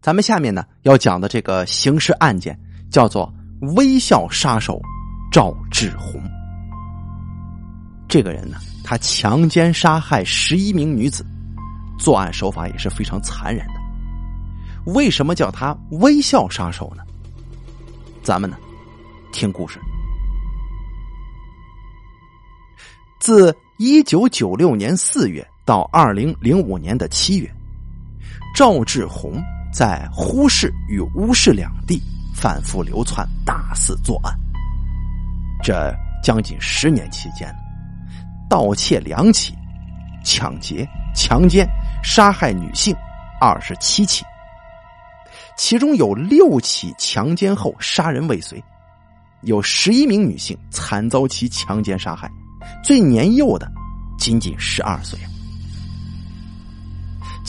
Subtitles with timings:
[0.00, 2.58] 咱们下面呢要讲的这个刑事案件
[2.90, 3.32] 叫做
[3.76, 4.80] “微笑杀手”
[5.30, 6.20] 赵志红。
[8.08, 11.24] 这个人呢，他强奸杀害十一名女子，
[11.98, 14.92] 作案手法也是非常残忍的。
[14.92, 17.02] 为什么叫他“微笑杀手”呢？
[18.22, 18.56] 咱们呢，
[19.32, 19.78] 听故事。
[23.20, 27.54] 自一九九六年四月到二零零五年的七月，
[28.56, 29.38] 赵志红。
[29.72, 32.02] 在呼市与乌市两地
[32.34, 34.34] 反复流窜，大肆作案。
[35.62, 37.54] 这将近十年期间，
[38.48, 39.54] 盗窃两起，
[40.24, 41.68] 抢劫、强奸、
[42.02, 42.94] 杀害女性
[43.40, 44.24] 二十七起，
[45.56, 48.62] 其中有六起强奸后杀人未遂，
[49.42, 52.30] 有十一名女性惨遭其强奸杀害，
[52.82, 53.70] 最年幼的
[54.18, 55.18] 仅仅十二岁。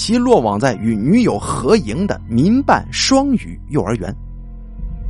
[0.04, 4.12] 其落网在与女友合营的民办双语幼儿园，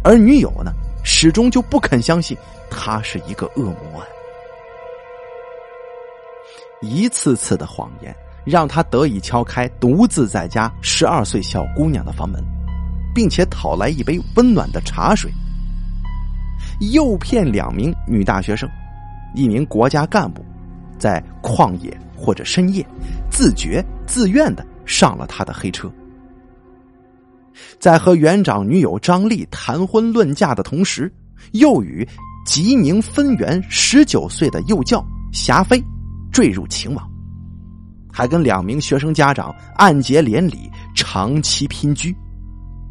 [0.04, 2.38] 而女友呢，始终就不肯相信
[2.70, 4.04] 他是一个恶魔啊！
[6.82, 12.44] 一次次的谎言让他得以敲开独自在家十二岁小姑娘的房门，
[13.16, 15.32] 并且讨来一杯温暖的茶水，
[16.92, 18.70] 诱骗两名女大学生、
[19.36, 20.44] 一名国家干部，
[21.00, 22.86] 在旷野或者深夜
[23.30, 24.66] 自觉自愿的。
[24.86, 25.92] 上了他的黑车，
[27.80, 31.12] 在和园长女友张丽谈婚论嫁的同时，
[31.54, 32.08] 又与
[32.46, 35.82] 吉宁分园十九岁的幼教霞飞
[36.32, 37.10] 坠入情网，
[38.12, 42.16] 还跟两名学生家长暗结连理，长期姘居。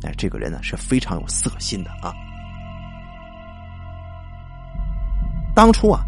[0.02, 2.14] 哎，这个人呢是非常有色心的啊。
[5.54, 6.00] 当初啊，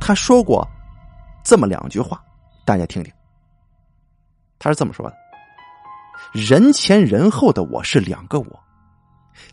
[0.00, 0.68] 他说过
[1.42, 2.22] 这么两句话，
[2.64, 3.12] 大家听听。
[4.58, 5.16] 他是这么说的。
[6.32, 8.60] 人前人后的我是两个我，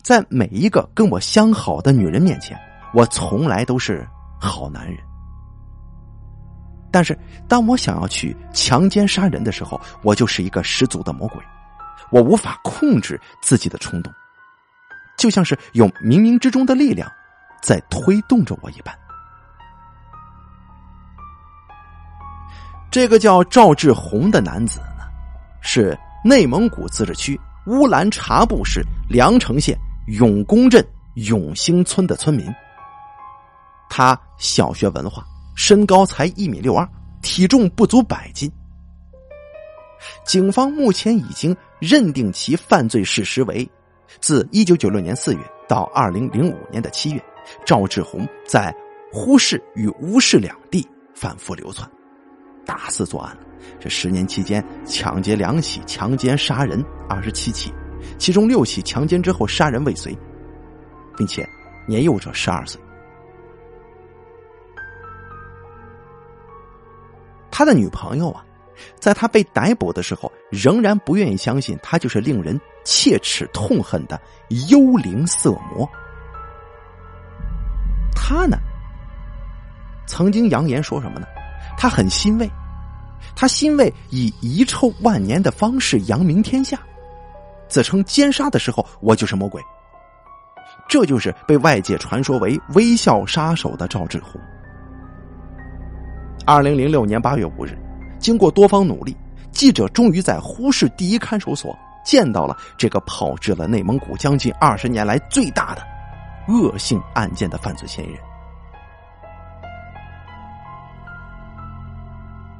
[0.02, 2.56] 在每一个跟我相好的女人面前，
[2.94, 4.06] 我从来都是
[4.38, 4.96] 好男人。
[6.90, 7.18] 但是
[7.48, 11.42] 当我想要去强奸杀人的时候，我就是一个十足的魔鬼，
[12.10, 14.12] 我无法控制自己的冲动，
[15.18, 17.10] 就像是有冥冥之中的力量
[17.60, 18.96] 在推动着我一般。
[22.90, 25.04] 这个叫赵志红的男子呢，
[25.60, 25.98] 是。
[26.24, 30.84] 内蒙古自治区乌兰察布市凉城县永公镇
[31.14, 32.46] 永兴村的村民，
[33.88, 35.24] 他小学文化，
[35.54, 36.88] 身高才一米六二，
[37.22, 38.50] 体重不足百斤。
[40.24, 43.68] 警方目前已经认定其犯罪事实为：
[44.20, 47.22] 自一九九六年四月到二零零五年的七月，
[47.64, 48.74] 赵志红在
[49.12, 51.88] 呼市与乌市两地反复流窜，
[52.64, 53.36] 大肆作案。
[53.80, 57.72] 这十年期间，抢劫两起，强奸杀人二十七起，
[58.18, 60.16] 其中六起强奸之后杀人未遂，
[61.16, 61.48] 并且
[61.86, 62.80] 年幼者十二岁。
[67.50, 68.44] 他的女朋友啊，
[69.00, 74.20] 在他被逮捕的时候，仍然不愿意相信他就是令人切齿痛恨的
[74.68, 75.88] 幽灵色魔。
[78.14, 78.58] 他呢，
[80.06, 81.26] 曾经扬言说什么呢？
[81.76, 82.48] 他很欣慰。
[83.34, 86.78] 他欣慰以遗臭万年的方式扬名天下，
[87.68, 89.62] 自称奸杀的时候，我就是魔鬼。
[90.88, 94.40] 这就是被外界传说为“微笑杀手”的赵志红。
[96.46, 97.76] 二零零六年八月五日，
[98.18, 99.14] 经过多方努力，
[99.52, 105.82] 记者终于在呼市第一看守所见到了这个炮制了内蒙古将近二十年来最大的
[106.48, 108.20] 恶性案件的犯罪嫌疑人。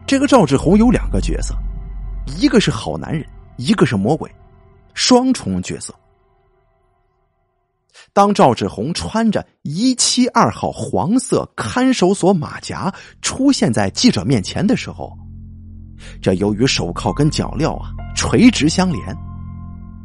[0.08, 1.54] 这个赵志红有两个角色，
[2.38, 3.22] 一个是好男人，
[3.58, 4.34] 一个是魔鬼，
[4.94, 5.94] 双重角色。
[8.14, 15.12] 当赵志红穿着一七二号黄色看守所马甲出现在记者面前的时候，
[16.22, 19.14] 这由于手铐跟脚镣啊垂直相连，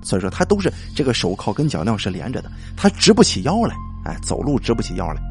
[0.01, 3.73] 所以说他都是这个手铐跟脚镣是连着的，他直不起腰来，
[4.03, 5.21] 哎，走路直不起腰来。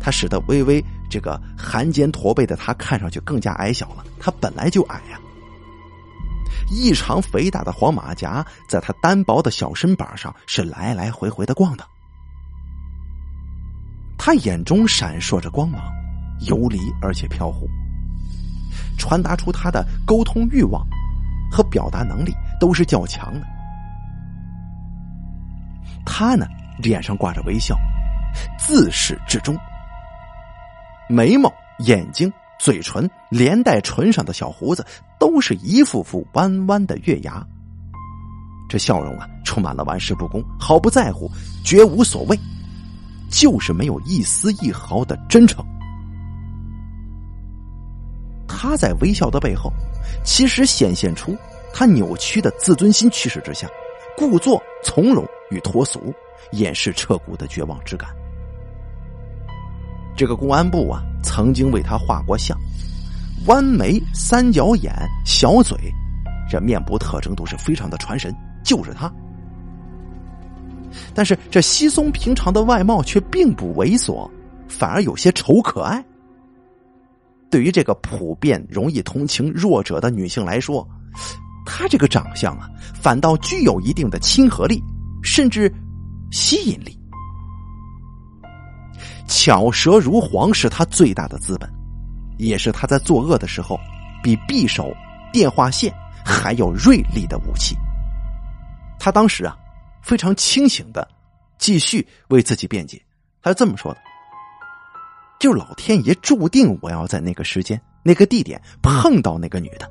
[0.00, 4.04] 他使得微微这个含肩驼背的他看上去更加矮小了。
[4.18, 5.18] 他本来就矮呀，
[6.70, 11.86] 异常肥大的黄马甲在他单薄的小身板上是来来回回的逛的。
[14.18, 15.80] 他眼中闪烁着光芒，
[16.40, 17.68] 游离而且飘忽，
[18.98, 20.84] 传达出他的沟通欲望
[21.50, 23.46] 和表达能力都是较强的。
[26.04, 26.46] 他呢，
[26.78, 27.76] 脸上挂着微笑，
[28.58, 29.56] 自始至终。
[31.08, 34.84] 眉毛、眼睛、嘴唇，连带唇上的小胡子，
[35.18, 37.46] 都是一副副弯弯的月牙。
[38.68, 41.30] 这笑容啊，充满了玩世不恭，毫不在乎，
[41.64, 42.36] 绝无所谓，
[43.30, 45.64] 就是没有一丝一毫的真诚。
[48.48, 49.72] 他在微笑的背后，
[50.24, 51.36] 其实显现出
[51.72, 53.68] 他扭曲的自尊心驱使之下，
[54.16, 56.12] 故作从容与脱俗，
[56.52, 58.10] 掩饰彻骨的绝望之感。
[60.16, 62.58] 这个公安部啊，曾经为他画过像，
[63.46, 64.92] 弯眉、三角眼、
[65.24, 65.76] 小嘴，
[66.48, 68.34] 这面部特征都是非常的传神，
[68.64, 69.12] 就是他。
[71.14, 74.28] 但是这稀松平常的外貌却并不猥琐，
[74.66, 76.02] 反而有些丑可爱。
[77.50, 80.86] 对于这个普遍容易同情弱者的女性来说，
[81.66, 84.82] 她这个长相啊，反倒具有一定的亲和力，
[85.22, 85.70] 甚至
[86.30, 86.98] 吸引力。
[89.26, 91.68] 巧舌如簧是他最大的资本，
[92.38, 93.78] 也是他在作恶的时候
[94.22, 94.94] 比匕首、
[95.32, 95.92] 电话线
[96.24, 97.76] 还要锐利的武器。
[98.98, 99.56] 他当时啊，
[100.02, 101.06] 非常清醒的
[101.58, 103.00] 继续为自己辩解，
[103.42, 104.00] 他是这么说的
[105.38, 109.90] ：“就老天爷注定我要在那个时间、那个地点碰到那个女的，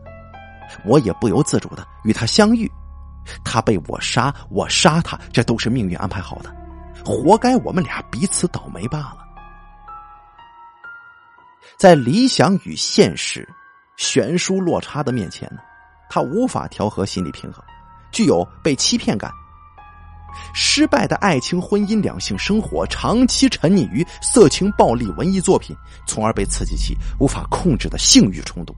[0.85, 2.69] 我也不由自主的与她相遇，
[3.43, 6.53] 她被我杀，我杀她，这都是命运安排好的，
[7.05, 9.23] 活该我们俩彼此倒霉罢了。”
[11.77, 13.48] 在理想与现实
[13.98, 15.60] 悬殊落差的面前呢，
[16.10, 17.63] 他无法调和心理平衡，
[18.12, 19.31] 具有被欺骗感。
[20.54, 25.75] 失败的爱情、婚姻、两性生活，长期沉溺于色情、暴力、文艺作品，
[26.06, 28.75] 从而被刺激起无法控制的性欲冲动，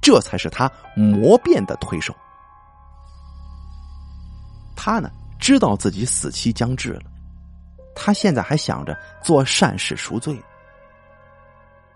[0.00, 2.14] 这才是他魔变的推手。
[4.76, 7.02] 他呢，知道自己死期将至了，
[7.94, 10.38] 他现在还想着做善事赎罪。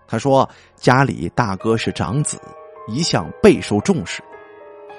[0.07, 2.39] 他说：“家里大哥是长子，
[2.87, 4.21] 一向备受重视；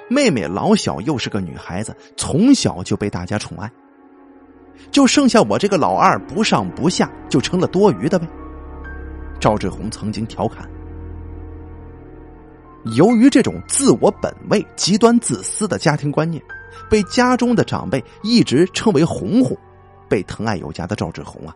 [0.07, 3.69] 妹妹老小又是个女孩子，从小就被大家宠爱。
[4.91, 8.27] 就剩下我这个老二不上不下，就成了多余的呗。”
[9.41, 10.69] 赵志红曾经调侃。
[12.95, 16.41] 由于这种自我本位、极端自私的家庭观念，
[16.89, 19.57] 被家中的长辈一直称为“红红”，
[20.07, 21.53] 被疼爱有加的赵志红啊。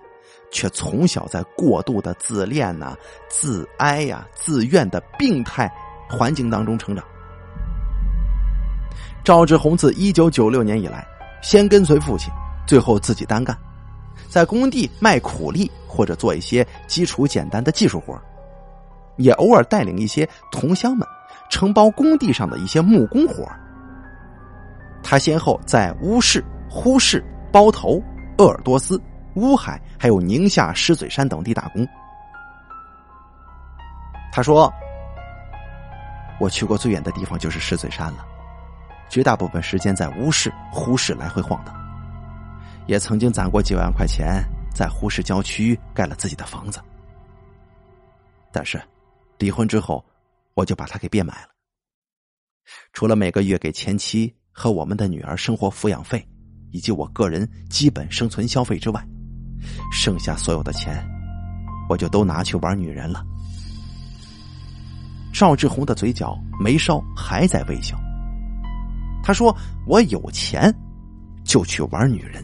[0.52, 2.96] 却从小在过度的自恋呐、
[3.30, 5.72] 自哀呀、自怨的病态
[6.10, 7.04] 环境当中成长。
[9.24, 11.06] 赵志红自一九九六年以来，
[11.42, 12.32] 先跟随父亲，
[12.68, 13.58] 最后自己单干，
[14.28, 18.20] 在工地卖苦力或者做一些基础简单的技术活
[19.18, 21.08] 也偶尔带领一些同乡们
[21.50, 23.48] 承包工地上的一些木工活
[25.04, 28.02] 他先后在乌市、呼市、包头、
[28.38, 29.00] 鄂尔多斯。
[29.36, 31.88] 乌海还有宁夏狮嘴山等地打工。
[34.32, 34.72] 他说
[36.40, 38.26] ：“我去过最远的地方就是狮嘴山了，
[39.10, 41.76] 绝大部分时间在乌市、呼市来回晃荡，
[42.88, 44.44] 也曾经攒过几万块钱，
[44.74, 46.82] 在呼市郊区盖了自己的房子。
[48.52, 48.82] 但是，
[49.38, 50.04] 离婚之后，
[50.56, 51.50] 我就把它给变卖了。
[52.92, 56.28] 除了每个月给前妻和我们的女儿生活抚养费，
[56.72, 59.06] 以及我个人基本生存消费之外。”
[59.92, 61.04] 剩下所有的钱，
[61.90, 63.24] 我就都拿去玩女人了。
[65.34, 67.98] 赵志红的嘴角眉梢还在微笑。
[69.24, 69.56] 他说
[69.88, 70.74] ：“我有钱，
[71.44, 72.44] 就去玩女人。”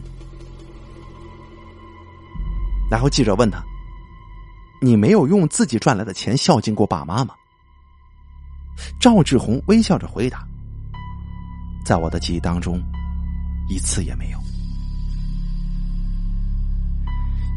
[2.90, 3.62] 然后记者问他
[4.82, 7.34] ：“你没有用自己赚来的钱孝敬过爸妈吗？”
[8.98, 10.44] 赵志红微笑着回答
[11.84, 12.82] ：“在我的记忆当中，
[13.68, 14.38] 一次也没有。”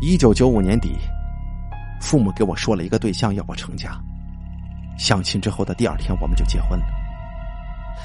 [0.05, 0.98] 一九九五年底，
[2.01, 3.98] 父母给我说了一个对象要我成家。
[4.98, 6.86] 相亲之后的第二天，我们就结婚了。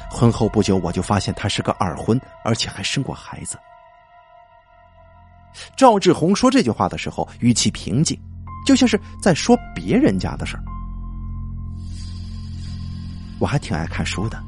[0.09, 3.59] 婚后不久，我就发现他是个二婚，而且还生过孩子。
[5.76, 8.17] 赵志红说这句话的时候，语气平静，
[8.64, 10.62] 就像是在说别人家的事儿。
[13.40, 14.40] 我还挺爱看书的，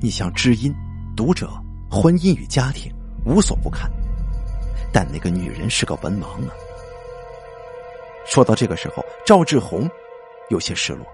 [0.00, 0.72] 你像《知音》
[1.16, 1.48] 《读者》
[2.00, 2.88] 《婚姻与家庭》，
[3.28, 3.90] 无所不看。
[4.92, 6.52] 但那个女人是个文盲啊！
[8.26, 9.88] 说到这个时候，赵志红
[10.50, 11.06] 有些失落。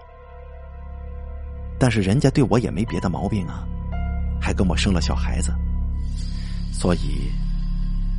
[1.78, 3.64] 但是人家对我也没别的毛病啊，
[4.40, 5.52] 还跟我生了小孩子，
[6.73, 7.31] 所以，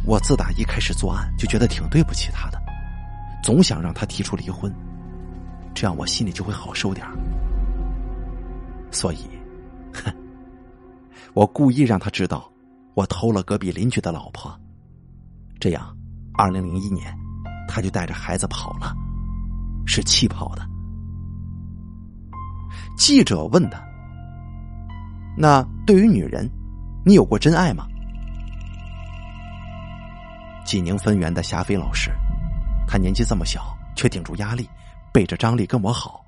[0.06, 2.62] 我自打一开始作案就觉得挺对不起他的，
[3.44, 4.72] 总想让他提出离婚，
[5.74, 7.08] 这样我心里就会好受点
[8.92, 9.30] 所以，
[9.94, 10.14] 哼，
[11.34, 12.52] 我故意让他知道
[12.94, 14.58] 我偷了隔壁邻居的老婆。
[15.60, 15.96] 这样，
[16.34, 17.16] 二零零一年，
[17.68, 18.96] 他就带着孩子跑了，
[19.86, 20.66] 是气跑的。
[22.98, 23.82] 记者问他
[25.38, 26.50] ：“那对于女人，
[27.06, 27.88] 你有过真爱吗？
[30.66, 32.12] 济宁分园的霞飞老师，
[32.88, 34.70] 他年纪这么小，却顶住压力，
[35.14, 36.24] 背着张丽跟我好。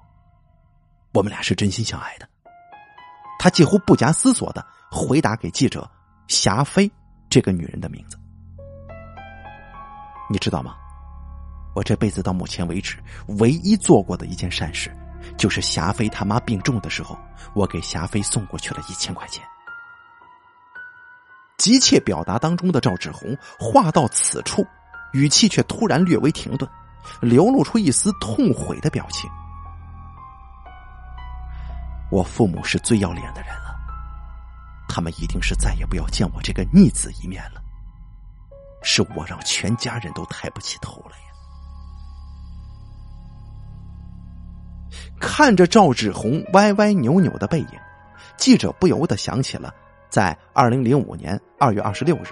[1.13, 2.27] 我们俩是真心相爱的。
[3.39, 5.89] 他几乎不假思索的回答给记者
[6.27, 6.91] ：“霞飞
[7.29, 8.17] 这个女人的名字，
[10.29, 10.75] 你知道吗？
[11.73, 12.97] 我这辈子到目前为止
[13.39, 14.91] 唯一做过的一件善事，
[15.37, 17.17] 就是霞飞他妈病重的时候，
[17.53, 19.45] 我给霞飞送过去了一千块钱。”
[21.57, 24.65] 急切表达当中的赵志红话到此处，
[25.13, 26.69] 语气却突然略微停顿，
[27.21, 29.29] 流露出一丝痛悔的表情。
[32.09, 33.75] 我父母是最要脸的人了，
[34.87, 37.61] 他们一定是再也不要见我这个逆子一面了。
[38.97, 41.23] 是我让全家人都抬不起头来呀！
[45.19, 47.67] 看着赵志红歪歪扭扭的背影，
[48.37, 49.71] 记者不由得想起了。
[50.09, 52.29] 在二零零五年二月二十六日，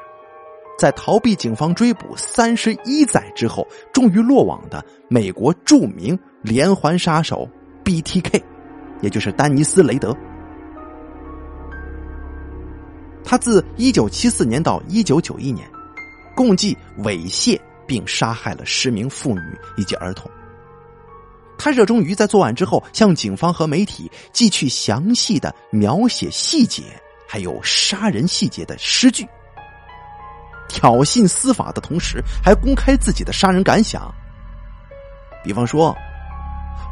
[0.80, 7.48] 在逃避警方追捕三十一载之后，终于落网的美国著名连环杀手
[7.84, 8.42] BTK，
[9.02, 10.18] 也就是丹尼斯·雷德。
[13.24, 15.70] 他自一九七四年到一九九一年，
[16.36, 19.42] 共计猥亵并杀害了十名妇女
[19.78, 20.30] 以及儿童。
[21.58, 26.84] 他热衷于在作案之后向警方和媒体寄去详细的描写细节。
[27.28, 29.28] 还有杀人细节的诗句，
[30.70, 34.14] 挑衅司法的同时，还公开自己的杀人感想。
[35.44, 35.94] 比方说，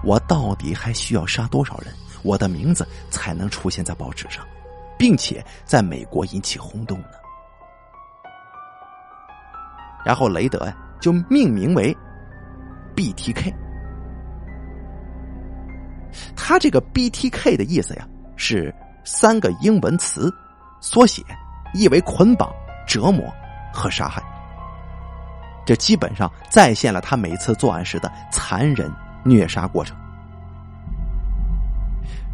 [0.04, 4.44] 我到底还需要杀多少人，我的名字才能出现在报纸上，
[4.98, 7.23] 并且在美国引起轰动呢？
[10.06, 11.96] 然后雷德呀，就命名为
[12.96, 13.54] BTK。
[16.36, 18.74] 他这个 BTK 的意思呀，是。
[19.06, 20.34] 三个英文词
[20.80, 21.22] 缩写，
[21.74, 22.50] 意为捆绑、
[22.88, 23.30] 折磨
[23.74, 24.24] 和杀害。
[25.66, 28.90] 这基本上再现了他每次作案时的残忍
[29.26, 29.94] 虐杀过程。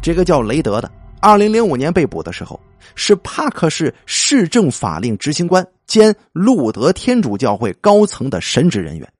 [0.00, 0.88] 这个叫雷德的，
[1.20, 2.58] 二零零五年被捕的时候，
[2.94, 9.12] 是帕克市市政法令执行官兼路德天主教会高层的神职人员。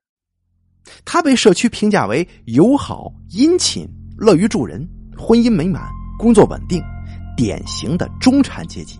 [1.04, 5.88] 他被社区评价为友好、殷勤、乐于助人、婚姻美满、
[6.18, 6.82] 工作稳定。
[7.36, 8.98] 典型的中产阶级，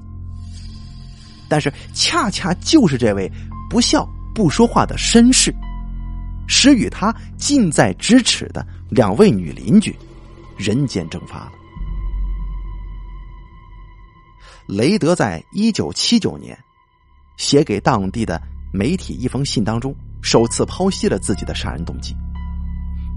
[1.47, 3.31] 但是恰恰就是这位
[3.69, 5.55] 不笑不说话的绅士，
[6.49, 9.95] 使与他近在咫尺的两位女邻居
[10.57, 11.53] 人间蒸发了。
[14.71, 16.57] 雷德在一九七九年
[17.37, 18.41] 写给当地的
[18.73, 22.15] 媒体一封信当中，首次剖析了自己的杀人动机。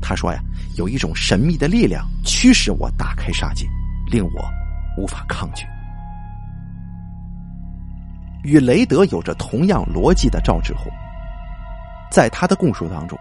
[0.02, 0.40] 他说：“呀，
[0.78, 3.68] 有一种神秘的力量驱使我大开杀戒，
[4.10, 4.44] 令我。”
[4.98, 5.66] 无法抗拒。
[8.44, 10.92] 与雷德有着同样逻辑的赵志红，
[12.12, 13.18] 在他的供述当中，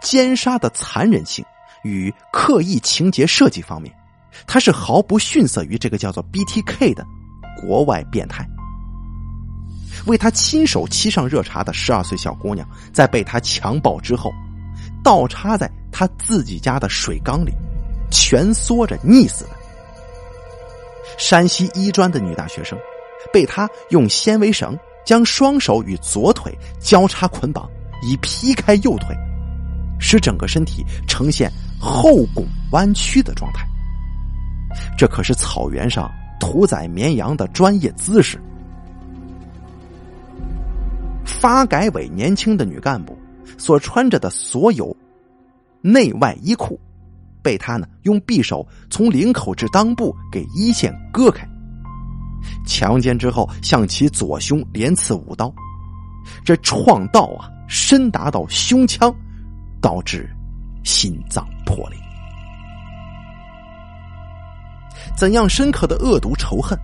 [0.00, 1.44] 奸杀的残忍性
[1.84, 3.94] 与刻意情节设计方面，
[4.44, 7.06] 他是毫不逊色于这个叫做 BTK 的
[7.60, 8.46] 国外变态。
[10.06, 14.30] 为他亲手沏上热茶的十二岁小姑娘，在被他强暴之后，
[15.02, 17.52] 倒插在他自己家的水缸里，
[18.10, 19.50] 蜷缩着溺死的。
[21.18, 22.78] 山西医专的女大学生，
[23.32, 27.68] 被他用纤维绳将双手与左腿交叉捆绑，
[28.02, 29.16] 以劈开右腿，
[29.98, 31.50] 使整个身体呈现
[31.80, 33.66] 后拱弯曲的状态。
[34.96, 38.40] 这可是草原上屠宰绵羊的专业姿势。
[41.24, 43.16] 发改委年轻的女干部
[43.56, 44.96] 所穿着的所有
[45.80, 46.78] 内外衣裤。
[47.40, 51.48] 被他呢用匕首从领口至裆部给一线割开，
[52.66, 55.50] 强奸之后向其左胸连刺五刀，
[56.44, 59.14] 这创道啊深达到胸腔，
[59.80, 60.28] 导致
[60.82, 61.98] 心脏破裂。
[65.18, 66.78] 怎样深刻的恶毒仇恨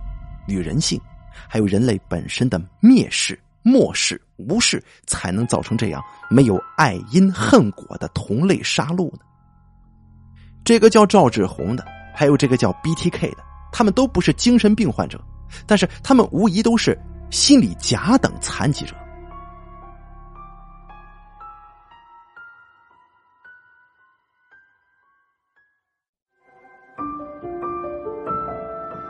[0.45, 0.99] 与人性，
[1.47, 9.19] 还有人类本身的蔑视、漠视、无视，才能造成这样没有爱因恨果的同类杀戮呢？
[10.65, 13.37] 这个叫赵志红的，还有这个叫 BTK 的，
[13.71, 15.17] 他们都不是精神病患者，
[15.65, 16.99] 但是他们无疑都是
[17.29, 18.93] 心理甲等残疾者。